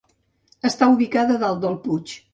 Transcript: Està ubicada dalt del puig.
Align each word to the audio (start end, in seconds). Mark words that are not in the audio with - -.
Està 0.69 0.89
ubicada 0.95 1.39
dalt 1.45 1.63
del 1.67 1.81
puig. 1.87 2.21